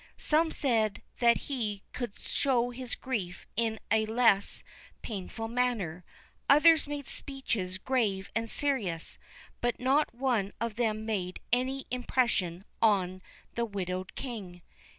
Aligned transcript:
Some 0.17 0.49
said 0.49 1.03
that 1.19 1.41
he 1.45 1.83
could 1.93 2.17
show 2.17 2.71
his 2.71 2.95
grief 2.95 3.45
in 3.55 3.77
a 3.91 4.07
less 4.07 4.63
painful 5.03 5.47
manner. 5.47 6.03
Others 6.49 6.87
made 6.87 7.07
speeches 7.07 7.77
grave 7.77 8.31
and 8.33 8.49
serious, 8.49 9.19
but 9.61 9.79
not 9.79 10.11
one 10.15 10.53
of 10.59 10.75
them 10.75 11.05
made 11.05 11.39
any 11.53 11.85
impression 11.91 12.65
on 12.81 13.21
the 13.53 13.63
widowed 13.65 14.15
King. 14.15 14.63